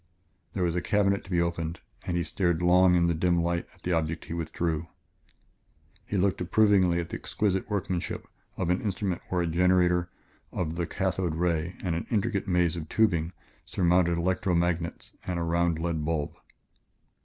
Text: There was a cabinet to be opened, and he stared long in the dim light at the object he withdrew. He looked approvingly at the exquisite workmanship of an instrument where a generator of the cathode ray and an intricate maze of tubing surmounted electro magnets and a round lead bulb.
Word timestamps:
There 0.53 0.63
was 0.63 0.73
a 0.73 0.81
cabinet 0.81 1.23
to 1.25 1.29
be 1.29 1.39
opened, 1.39 1.79
and 2.07 2.17
he 2.17 2.23
stared 2.23 2.63
long 2.63 2.95
in 2.95 3.05
the 3.05 3.13
dim 3.13 3.43
light 3.43 3.67
at 3.71 3.83
the 3.83 3.91
object 3.93 4.25
he 4.25 4.33
withdrew. 4.33 4.87
He 6.07 6.17
looked 6.17 6.41
approvingly 6.41 6.99
at 6.99 7.09
the 7.09 7.17
exquisite 7.17 7.69
workmanship 7.69 8.27
of 8.57 8.71
an 8.71 8.81
instrument 8.81 9.21
where 9.29 9.43
a 9.43 9.45
generator 9.45 10.09
of 10.51 10.73
the 10.75 10.87
cathode 10.87 11.35
ray 11.35 11.75
and 11.83 11.93
an 11.95 12.07
intricate 12.09 12.47
maze 12.47 12.75
of 12.75 12.89
tubing 12.89 13.31
surmounted 13.63 14.17
electro 14.17 14.55
magnets 14.55 15.11
and 15.27 15.37
a 15.37 15.43
round 15.43 15.77
lead 15.77 16.03
bulb. 16.03 16.35